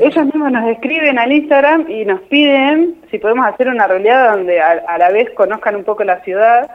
Ellos 0.00 0.24
mismos 0.26 0.50
nos 0.52 0.68
escriben 0.70 1.18
al 1.18 1.32
Instagram 1.32 1.88
y 1.88 2.04
nos 2.04 2.20
piden 2.22 3.00
si 3.10 3.18
podemos 3.18 3.46
hacer 3.46 3.68
una 3.68 3.86
roleada 3.86 4.32
donde 4.36 4.60
a, 4.60 4.72
a 4.88 4.98
la 4.98 5.10
vez 5.10 5.30
conozcan 5.34 5.76
un 5.76 5.84
poco 5.84 6.04
la 6.04 6.20
ciudad. 6.24 6.70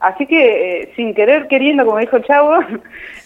Así 0.00 0.26
que, 0.26 0.82
eh, 0.82 0.92
sin 0.96 1.14
querer, 1.14 1.46
queriendo, 1.46 1.84
como 1.86 1.98
dijo 1.98 2.16
el 2.16 2.24
Chavo, 2.24 2.58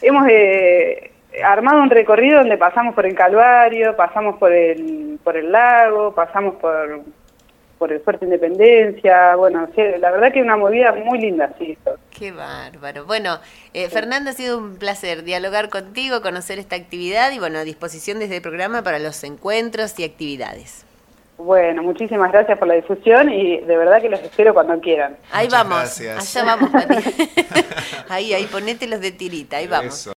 hemos 0.03 0.27
eh, 0.29 1.11
armado 1.43 1.81
un 1.83 1.89
recorrido 1.89 2.41
donde 2.41 2.59
pasamos 2.59 2.95
por 2.95 3.07
el 3.07 3.15
Calvario, 3.15 3.97
pasamos 3.97 4.37
por 4.37 4.53
el, 4.53 5.19
por 5.25 5.37
el 5.37 5.51
lago, 5.53 6.15
pasamos 6.15 6.57
por, 6.57 7.03
por 7.79 7.93
el 7.93 8.01
Fuerte 8.01 8.25
Independencia. 8.25 9.37
Bueno, 9.37 9.69
sí, 9.75 9.83
la 9.99 10.11
verdad 10.11 10.33
que 10.33 10.39
es 10.39 10.45
una 10.45 10.57
movida 10.57 10.93
muy 10.93 11.19
linda, 11.21 11.51
sí. 11.59 11.77
Qué 12.11 12.33
bárbaro. 12.33 13.05
Bueno, 13.05 13.39
eh, 13.75 13.89
Fernanda, 13.89 14.31
ha 14.31 14.35
sido 14.35 14.59
un 14.59 14.77
placer 14.77 15.23
dialogar 15.23 15.69
contigo, 15.69 16.23
conocer 16.23 16.59
esta 16.59 16.77
actividad 16.77 17.33
y 17.33 17.39
bueno, 17.39 17.59
a 17.59 17.65
disposición 17.65 18.19
desde 18.19 18.37
el 18.37 18.43
programa 18.43 18.83
para 18.83 18.99
los 18.99 19.23
encuentros 19.25 19.99
y 19.99 20.05
actividades. 20.05 20.87
Bueno, 21.39 21.83
muchísimas 21.83 22.33
gracias 22.33 22.59
por 22.59 22.67
la 22.67 22.75
difusión 22.75 23.31
y 23.31 23.59
de 23.59 23.77
verdad 23.77 24.01
que 24.01 24.09
los 24.09 24.21
espero 24.21 24.55
cuando 24.55 24.81
quieran. 24.81 25.17
Ahí 25.31 25.47
Muchas 25.47 25.63
vamos, 25.69 25.79
gracias. 26.01 26.37
allá 26.37 26.45
vamos, 26.47 26.71
Pati. 26.71 26.95
ahí, 28.09 28.33
ahí, 28.33 28.47
ponete 28.47 28.87
los 28.87 29.01
de 29.01 29.13
tirita, 29.13 29.59
ahí 29.59 29.67
vamos. 29.67 29.95
Eso. 29.95 30.13